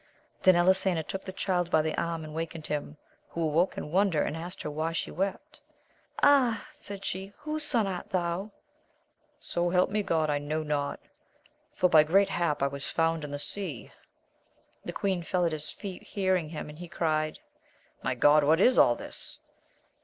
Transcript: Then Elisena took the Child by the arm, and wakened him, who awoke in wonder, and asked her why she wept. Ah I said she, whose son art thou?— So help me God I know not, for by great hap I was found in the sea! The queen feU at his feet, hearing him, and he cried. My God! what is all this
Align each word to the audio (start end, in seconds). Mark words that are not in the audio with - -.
Then 0.41 0.55
Elisena 0.55 1.03
took 1.03 1.21
the 1.21 1.31
Child 1.31 1.69
by 1.69 1.83
the 1.83 1.95
arm, 1.95 2.23
and 2.23 2.33
wakened 2.33 2.65
him, 2.65 2.97
who 3.29 3.43
awoke 3.43 3.77
in 3.77 3.91
wonder, 3.91 4.23
and 4.23 4.35
asked 4.35 4.63
her 4.63 4.69
why 4.71 4.93
she 4.93 5.11
wept. 5.11 5.61
Ah 6.23 6.63
I 6.67 6.71
said 6.73 7.05
she, 7.05 7.33
whose 7.37 7.63
son 7.63 7.85
art 7.85 8.09
thou?— 8.09 8.49
So 9.39 9.69
help 9.69 9.91
me 9.91 10.01
God 10.01 10.27
I 10.27 10.39
know 10.39 10.63
not, 10.63 10.99
for 11.75 11.87
by 11.87 12.01
great 12.01 12.29
hap 12.29 12.63
I 12.63 12.67
was 12.67 12.87
found 12.87 13.23
in 13.23 13.29
the 13.29 13.37
sea! 13.37 13.91
The 14.83 14.91
queen 14.91 15.21
feU 15.21 15.45
at 15.45 15.51
his 15.51 15.69
feet, 15.69 16.01
hearing 16.01 16.49
him, 16.49 16.67
and 16.67 16.79
he 16.79 16.87
cried. 16.87 17.37
My 18.01 18.15
God! 18.15 18.43
what 18.43 18.59
is 18.59 18.79
all 18.79 18.95
this 18.95 19.37